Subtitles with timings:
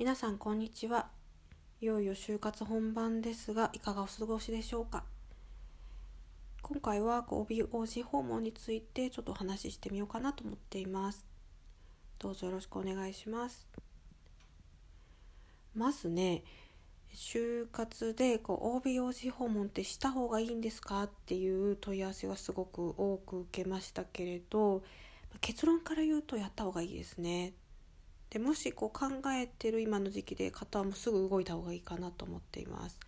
[0.00, 1.08] 皆さんこんにちは。
[1.82, 5.04] いよいよ就活本番ですがいかがお過ごしでしょうか？
[6.62, 11.26] 今回は OBOG 訪問についてちょっとお話ししてみようかなと思っています。
[12.18, 13.68] どうぞよろしくお願いします。
[15.74, 16.44] まずね
[17.14, 21.02] 就活でこう OBOG 訪問ってした方がいいんですか？
[21.02, 24.82] っていう問い合わせはすごく多く受けましたけれど
[25.42, 27.52] 結論から言うとやった方がいいですね。
[28.30, 32.98] でもしこう考えてる今の時期で方はもうすぐ動いた方がいいかなと思っています。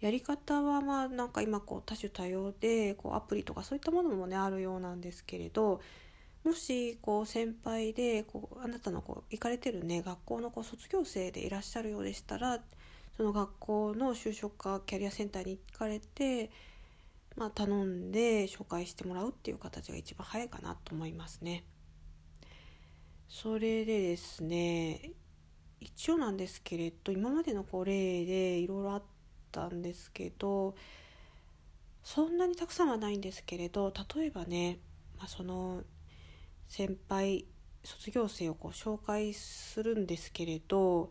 [0.00, 5.80] やり方はまあなんか今こう多種多様でこうアプリとかそういったものもねあるようなんですけれど
[6.44, 12.60] もしこう先輩でこうあなたのこう行かれてるね学校のこう卒業生でいらっしゃるようでしたら
[13.16, 16.50] その学校の就職かキャリアセンターに行かれて、
[17.36, 21.64] まあ、頼んで紹介してもらうっていう形が一番早いかなと思いますね。
[23.28, 25.12] それでですね
[25.80, 29.02] 一応なんですけれど今までのこう例でいろいろあっ
[29.52, 30.74] たんですけど
[32.02, 34.78] そんなにたくさんはないんですけれど例えばね、
[35.18, 35.82] まあ、その
[36.68, 37.46] 先輩
[37.84, 41.10] 卒業生をこう紹介するんですけれど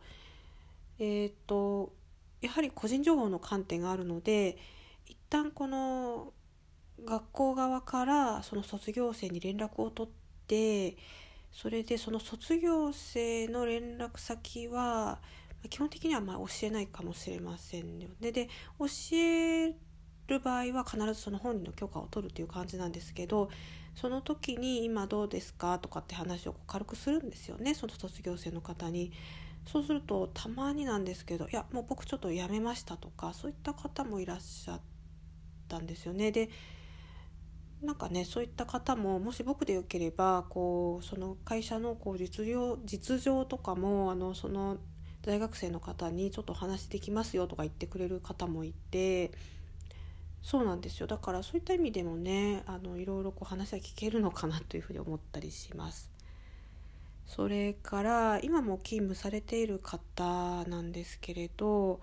[0.99, 1.93] えっ、ー、と
[2.41, 4.57] やはり個人情報の観点があるので
[5.05, 6.33] 一旦この
[7.03, 10.13] 学校側からその卒業生に連絡を取っ
[10.47, 10.97] て
[11.55, 15.19] それでその卒業生の連絡先は
[15.69, 18.33] 基本的にはま教えないかもしれませんよね。
[18.33, 19.73] で教え
[20.27, 23.49] る場合は必ずその本人の許可を取るという感じなんですけど
[23.95, 29.13] その時に「今どうですか?」とかって話を軽くするんですよねその卒業生の方に。
[29.65, 34.81] そうするとたまになんですけど「いやもう僕ちょっと辞めました」とかそういった方もいらっしゃっ
[35.67, 36.31] たんですよね。
[36.31, 36.51] で
[37.85, 44.77] なんかねそういった方ももし僕でよければこうその会社のこう実情実情とかもあのその
[45.21, 49.31] 大学生の方にちょっと話できますよとか言ってくれる方もいて
[50.43, 56.11] そうなんですよだからそういった意味でもねあのいろいろこう話は聞けるのかなというふうに思ったりします。
[57.25, 61.99] それから今も勤務されている方なんですけれど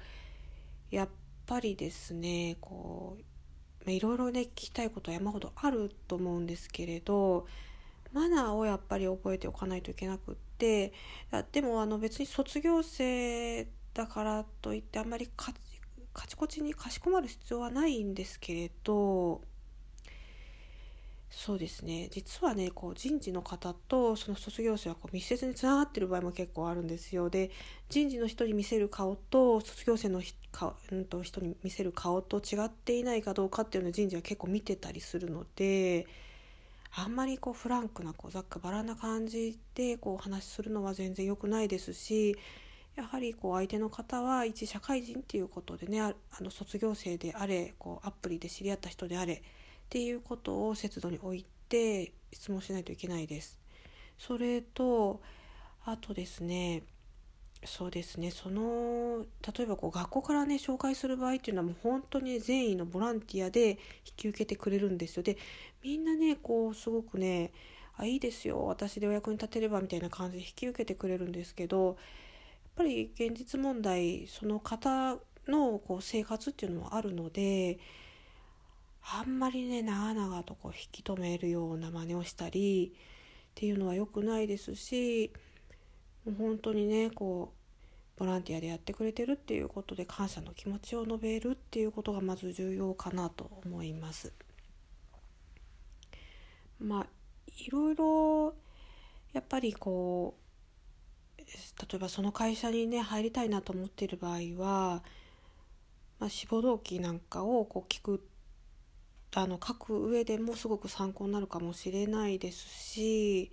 [0.90, 1.08] やっ
[1.46, 3.22] ぱりですねこう
[3.86, 7.46] いろいろね聞きたいことは山ほどあると思うんですけれど
[8.12, 10.92] マナーをやっぱり覚えておかないといけなくって
[11.50, 15.52] でもあの別に卒業生だからといってあんまりカ
[16.26, 19.40] チコチにかしこまる必要はないんですけれど
[21.34, 22.08] そうですね。
[22.10, 27.30] 実はねこう人事の方とその卒業生はこう密接につながってる場合も結構あるんですよ。
[27.30, 27.50] で
[27.88, 30.22] 人事の人に見せる顔と卒業生の
[30.52, 36.06] か、うんと、人に見せる顔と違っていないかどうかっていうのを人事は結構見てたりするので
[36.94, 42.36] あんまりこうフランクなこうざっくばらな感じでこうお話しするのは全然良くないですし
[42.94, 49.42] やはりこう相手の方は一社会人っていうことでねあの卒業生であれこうアプリで知り合った人であれ
[49.92, 53.58] っていうことを節度に置いて質問しないといけないです。
[54.16, 55.20] それと
[55.84, 56.84] あとですね
[57.66, 63.76] そうですねその例えばこう学校からね紹介する場合っていうのはもう本当に善意のボランティアで引
[64.16, 65.36] き受けてくれるんですよで
[65.82, 67.52] みんなねこうすごくね
[67.98, 71.96] あいいですよ私でお役に立てればみたいな感じで引き受けてくれるんですけどやっ
[72.76, 77.78] ぱり現実問題その方のこう生活っていうのもあるので
[79.04, 85.32] あんまりね長々とこう引き止めるような真似をしたりっていうのは良くないですし
[86.24, 94.32] もう本当にねこうボランティアでやってくれてるっていうことで感謝の気持ちを述べるっていうことがまず重要かなと思います。
[96.78, 97.06] まあ
[97.48, 98.54] いろいろ
[99.32, 105.02] やっぱりこう例えばその会社にね入りたいなと思っている場合は、
[106.18, 108.24] まあ、志望動機なんかをこう聞く
[109.34, 112.58] あの書く上でもすごく参考になるかもしれないです
[112.92, 113.50] し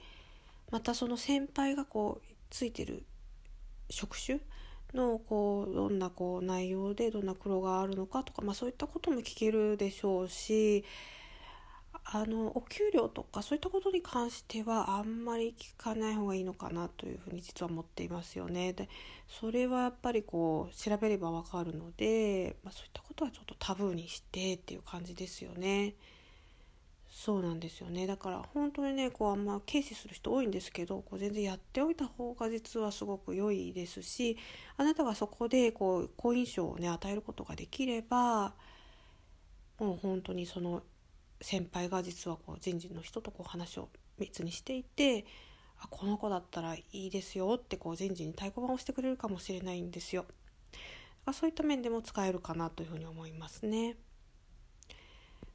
[0.72, 3.04] またその先輩がこうついてる
[3.90, 4.40] 職種
[4.94, 10.84] のこうどんなこう内容でどんな苦労があるのかとか、まあ、そういったことも聞けるでしょうし
[12.12, 18.74] あのお給料とかそういったことに関してはあんまり聞かない方がいいのかなというふうに実は思っていますよね。
[18.74, 18.90] で
[19.28, 25.94] それはやっぱりこう調べればわかるので、まあ、そういったことはちょっとタブーにしてっていう感じですよね。
[27.12, 34.38] そうなんですよねだから本当にねこうあんま軽視する人多いんですけどこう全然やっておいた方が実はすごく良いですし
[34.78, 38.54] あなたがそこでこう好印象をね与えることができれば
[39.80, 40.84] もう本当にその
[41.42, 45.26] 先輩が実はこう人事の人とこう話を密にしていて
[45.80, 50.26] あこの子だったらいいですよってこう人事に太鼓判をしてくれるかもしれないんですよ。
[51.32, 53.98] そういった面でも使えるかなというふうに思いますね。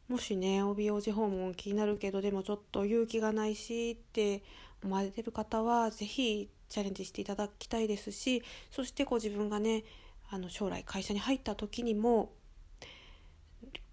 [0.08, 4.42] もしね帯王子訪問気になるけどでもちょっと勇気がないしって
[4.82, 9.84] 思われてる方は是非チャレンジしていただきたいですしそしてこう自分がね
[10.30, 12.32] あの将来会社に入った時にも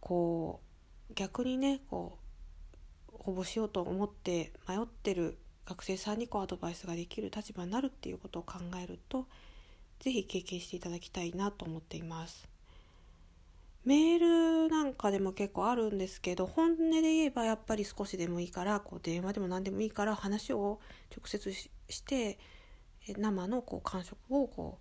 [0.02, 0.71] こう
[1.16, 2.18] 逆にねこ
[3.26, 9.28] う応募しようと思って迷ってる学生さんにこうアドバイスができる立場になるっていうことを考えると
[10.00, 12.50] 是非経験していただきたいなと思っています。
[13.84, 20.80] メールなんかでも結構あるんですけど本音で言えばやっぱり少しでもいいからこう電話でも何でもいいから話を
[21.16, 21.70] 直接し
[22.02, 22.38] て
[23.18, 24.78] 生のこう感触をこ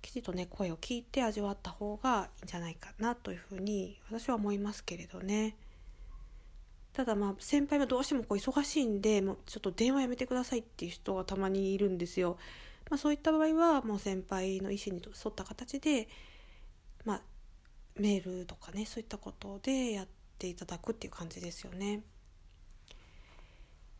[0.00, 5.56] きちっとね声を聞いて味わった方がいいんじゃないかなというふうに私は思いますけれどね。
[6.92, 12.38] ただまあ先輩はどうしてもこう忙しいんでもうちょっと電話やめてくださいっていう人がたまにいるんですよ。
[12.90, 16.08] まあ、そういった場合はもう先輩の意思に沿った形で、
[17.04, 17.22] まあ、
[17.96, 20.08] メールとかねそういったことでやっ
[20.38, 22.02] ていただくっていう感じですよね。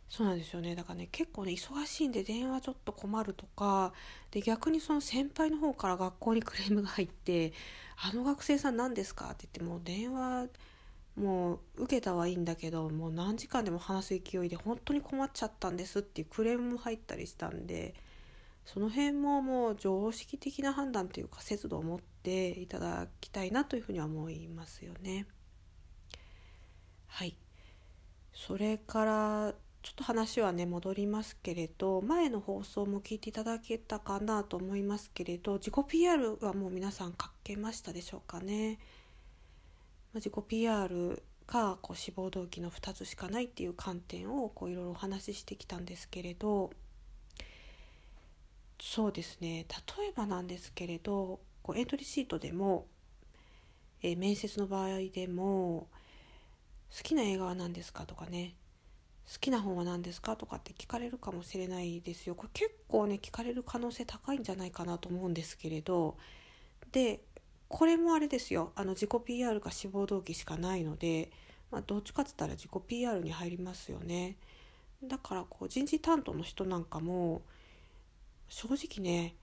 [0.09, 3.93] そうなんですよねだからね結構ね忙しいんで電話ちょっと困るとか
[4.31, 7.53] で逆にその先輩の方から学校にクレームが入って
[7.97, 10.49] 「あの学生さん何ですか?」って言ってもう電話
[11.17, 17.95] もう受けたはいいんだけどもう何時間でも話す勢いで本当に困っちゃったんですっていうクレームも入ったりしたんで
[18.65, 25.27] その辺ももう常識的な判断というか節度を持っていただきたいなというふうには思いますよね。
[27.07, 27.37] はい
[28.33, 38.79] それからちょっと話はね戻りますけれど前の放送も聞いていただけたかなと思いますけれど自己 PR はもう皆さん書けましたでしょうかね。
[40.15, 46.71] 自己 PR かこう志望動機の2つしかないっていう観点をいろいろお話ししてきたんですけれど
[48.81, 49.67] そうですね
[49.99, 52.87] 例えばなんですけれどこうエントリーシートでも、
[54.03, 55.89] えー、面接の場合でも
[56.95, 58.55] 好きな映画は何ですかとかね
[59.31, 60.37] 好きな本は何ですか？
[60.37, 62.35] とかって聞かれるかもしれないですよ。
[62.35, 66.17] これ結構ね聞かれる可能性高いんじゃないかなと思うんですけれど。
[66.93, 67.21] で
[67.69, 68.73] これもあれですよ。
[68.75, 71.31] あの自己 PR か志望動機しかないので、
[71.71, 74.37] まあ、どっちかっつったら自己 PR に入りますよね。
[75.05, 77.43] だからこう人事担当の人なんかも
[78.49, 79.35] 正直ね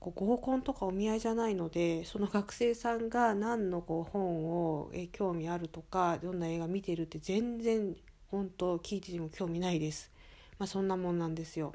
[0.00, 7.96] こう合コンとかお見合いじゃないのでその学生さんが何のこう本をえ興味あるとかどんな映画見てるって全然
[8.34, 10.10] 本当聞いてても興味ないです。
[10.58, 11.72] まあ、そんなもんなんですよ。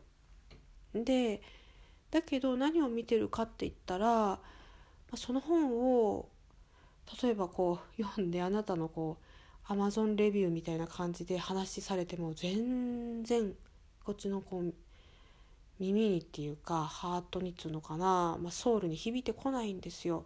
[0.94, 1.42] で
[2.12, 4.40] だけど何を見てるかって言ったら、ま
[5.14, 6.28] あ、その本を
[7.22, 9.26] 例えばこう読んであなたのこう
[9.72, 13.54] アマゾンレビューみたいな感じで話しされても全然
[14.04, 14.74] こっちのこう
[15.80, 20.26] 耳にっていうかハートにっつうのかな、まあ、ソウルに響いてこないんですよ。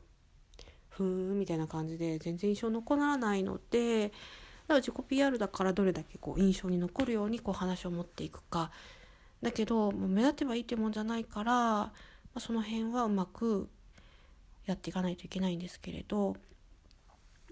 [0.89, 4.11] ふーんみたいな感じで全然印象残らないので
[4.63, 8.71] だから自己 PR だからどれだけこう印象に残るようにこう話を持っていくか。
[9.41, 11.91] だけど目立てばいいってもんじゃないから、ま
[12.35, 13.67] あ、その辺はうまく
[14.65, 16.37] やっていかないといけないんですけれど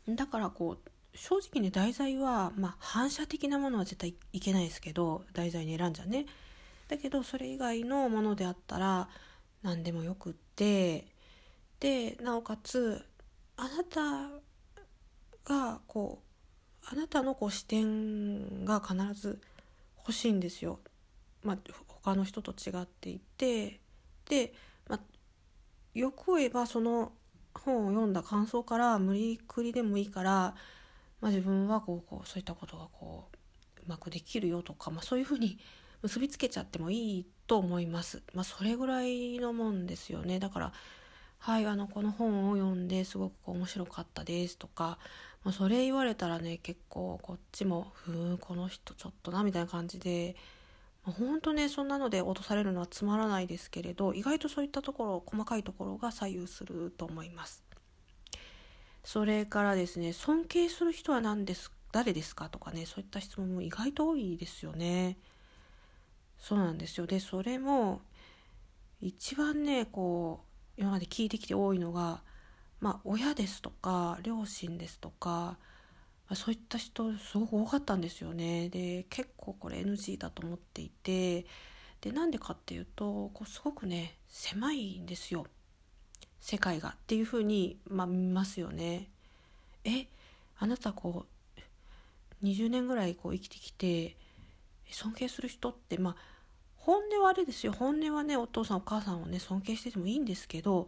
[0.08, 6.26] だからこう正直ね題材は、まあ、反射的なものは絶対いけないですけど題材に選んじゃね。
[6.88, 9.10] だけどそれ以外のものであったら
[9.62, 11.08] 何でもよくって
[11.80, 13.02] でなおかつ
[13.58, 14.30] あなた
[15.46, 16.31] がこう
[16.90, 19.40] あなたのこう視点が必ず
[20.00, 20.80] 欲しいんですよ。
[21.44, 21.58] まあ、
[21.88, 23.80] 他の人と違っていて
[24.30, 24.54] で、
[24.88, 25.00] まあ、
[25.94, 27.14] よく言えばその
[27.54, 30.56] 本を読んだ感想から無理くりでもいいから、
[31.20, 35.58] まあ、自分はこうこうそういったことがこううまくできるよとか、まあ、そういうふうに
[36.02, 38.24] 結びつけちゃってもいいと思います。
[38.34, 40.40] まあ、それぐらいのもんですよね。
[40.40, 40.74] だから
[41.40, 45.00] はいあのこの本を読んですごく面白かったですとか
[45.44, 50.36] まあ、それ言われたらね結構こっちも「ふーんこの人ちょっとな」みたいな感じで、
[51.04, 57.64] まあ、ほんとねそんなので落とされるのはつまらないですけれど意外とそういったところ細かいところが左右すると思います。
[59.04, 65.18] それからですね尊敬する人は何です誰ですかとかねそういった質問も意外と多いですよね。
[66.38, 68.02] そうなんですよでそれも
[69.00, 70.44] 一番ねこ
[70.78, 72.24] う今まで聞いてきて多いのが
[72.82, 75.58] まあ、親ですとか両親ですとか
[76.34, 78.70] そういった人すごく多かったんですよね。
[78.70, 81.46] で結構これ NG だと思っていて
[82.02, 85.46] でなんでかっていうとこうすごくね狭いんですよ。
[86.40, 86.90] 世界が。
[86.90, 89.10] っていうふうに、まあ、見ますよね。
[89.84, 90.08] え
[90.58, 91.26] あなたこ
[92.42, 94.16] う20年ぐらいこう生きてきて
[94.90, 96.16] 尊敬する人ってまあ
[96.78, 97.74] 本音はあれですよ。
[97.74, 100.88] 本音はねお父さんお母さんをね尊敬しててもいいんですけど、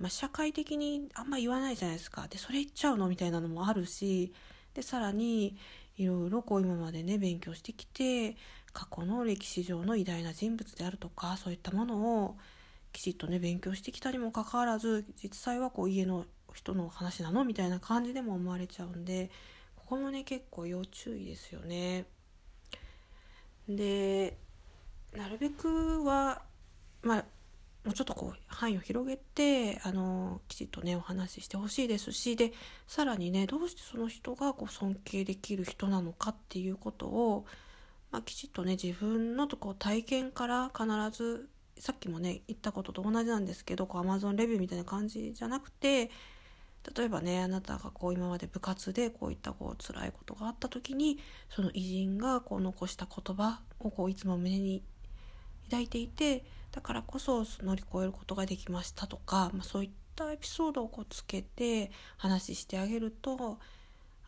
[0.00, 4.32] まあ、社会的にあんま言わないじゃないですかでそれ言っちゃうのみたいなのもあるし
[4.74, 5.56] でさらに
[5.96, 8.36] いろいろこう今までね勉強してきて
[8.72, 12.36] 過去の歴史上の偉大な人物であるとかそういったものを
[12.92, 17.44] きちっとね勉強してきたにもかかわらず実際はこう家の人の話なの？
[17.44, 19.30] みたいな感じでも思われちゃうんで
[19.76, 22.06] ここもね結構要注意ですよね。
[23.68, 24.38] で
[25.16, 26.42] なるべくは
[27.02, 27.24] まあ
[27.84, 32.52] もうちょっとこう範囲を広げてあのきちっとねお話ししてほしいですしで
[32.86, 37.46] さらにねどうしてその人がこう尊敬できる人なのかっていうことを、
[38.10, 46.10] まあ、きちっとね自分のとこ体験から必ずさっきもね言ったことと同じなんですけどこう Amazon レビューみたいな感じじゃなくて
[46.96, 51.18] 例えばねあなたがこう今まで部活でこういったこう辛いことがあった時に
[51.48, 54.82] その偉人がこう残した言葉をこういつも胸に
[55.64, 63.58] 抱いていてだからこそ乗り越えることができましたとか、まあ、そういったエピソードをこうつけて話してあげると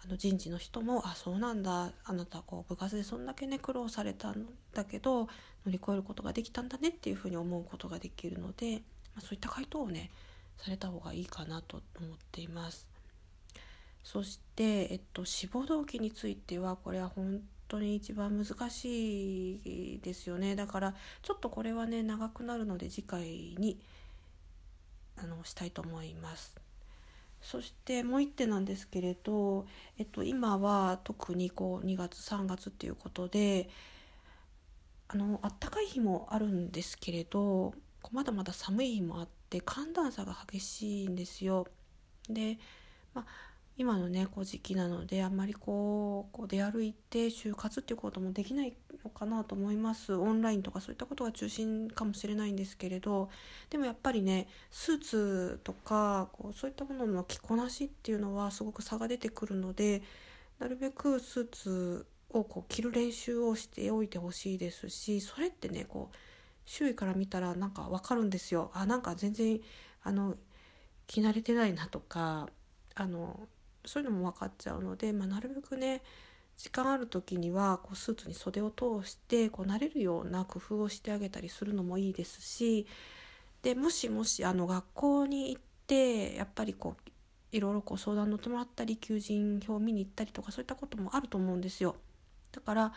[0.05, 5.29] あの人事の人も「あそうなんだあなたこう部活でそんだけね苦労されたんだけど乗
[5.67, 8.83] り越えることができたんだね」っていうふうに思うことができるので、
[9.15, 10.11] まあ、そういった回答をね
[10.59, 12.89] された方がいいかなと思っています。
[14.03, 17.41] そして、えっと、志望動機についてはこれは本
[17.73, 19.53] 当に一番難し
[19.97, 23.25] いですよねだからちょっとこれはね長くなるので次回
[23.59, 23.81] に
[25.17, 26.57] あのしたいと思います。
[27.41, 29.67] そしてもう一点なんですけれど、
[29.99, 33.69] えっと、今は特にこう2月3月っていうことで
[35.09, 37.75] あの暖かい日もあるんですけれど
[38.13, 41.67] まだまだ寒い日もあって寒暖差が激しいんですよ。
[42.29, 42.59] で、
[43.13, 50.15] まあ今のねこう時期なのであんまりこうこう出歩いて就活っていうこともできないのかなと思います。
[50.15, 53.31] オンラインとかそういったことが中心かもしれないんですけれど。
[53.71, 60.03] でもやっぱりねスーツとかこうそういったものの着こなしっていうのはすごく差が出てくるので
[60.59, 66.17] なるべくスーツをこう着る練習をしておいてほしいですしそれってねこう
[66.65, 68.71] 周囲から見たらなんか分かるんですよ。
[68.75, 69.61] あなんか全然
[70.03, 70.37] あの
[71.07, 72.49] 着慣れてないなとか
[72.95, 73.49] あの
[73.85, 76.03] そういうのも分かっちゃうので、まあ、なるべくね
[76.57, 82.87] 時間ある時にはこうスーツに袖を通してこう慣れるような工夫をしてあげたりするのもいいですし
[83.63, 87.13] でもしもしあの学校に行ってやっぱりこう
[87.57, 91.97] いろいろこう相談乗ってもらったり求人票を見に行ったりとかそういったこともあると思うんですよ。
[92.51, 92.93] だからあ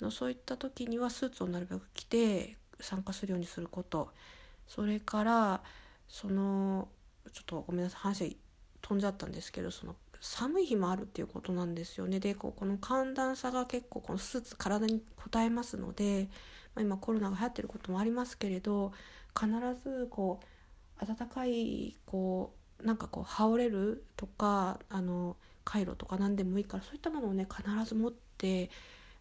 [0.00, 4.10] のそういった時にはスーツをなるべく着て参加するようにすること
[4.66, 5.62] それから
[6.08, 6.88] その
[7.32, 8.36] ちょっとごめんなさい話
[8.82, 16.30] 飛んじゃったんですけどその寒い日もあるっていうことなんですよねでこうこの寒暖差が結構このスーツ体に応えますので、
[16.74, 18.92] まあ、今コロナが流行ってることもありますけれど
[19.38, 19.50] 必
[19.82, 20.40] ずこ
[21.02, 28.70] う暖かいこうなんかこう羽織れるとかあのカイロとか何でもいいからそういったものをね必ず持って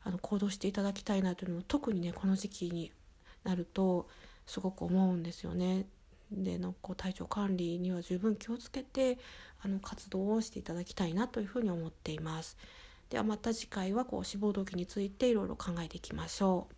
[0.05, 2.93] あの行動していただきたいなというのも特にねこの時期に
[3.43, 4.07] なると
[4.45, 5.86] すごく思うんですよね。
[6.35, 9.19] でのこう体調管理には十分気をつけて
[9.61, 12.57] あの活動をしていただきたいなというふうに思っています。
[13.09, 16.75] ではまた次回はこう志望動機についていろいろ考えていきましょう。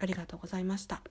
[0.00, 1.02] ありがとうございました。